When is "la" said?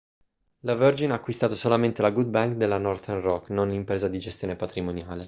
0.61-0.73, 2.01-2.09